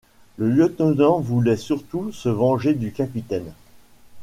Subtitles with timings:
[0.37, 3.53] Le lieutenant voulait surtout se venger du capitaine!